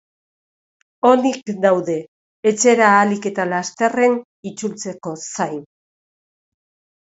Onik 1.09 1.51
daude, 1.65 1.97
etxera 2.51 2.87
ahalik 2.93 3.27
eta 3.33 3.45
lasterren 3.51 4.17
itzultzeko 4.53 5.15
zain. 5.37 5.63